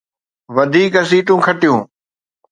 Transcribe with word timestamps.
وڌيڪ 0.55 0.93
سيٽون 1.09 1.39
کٽيون 1.45 1.79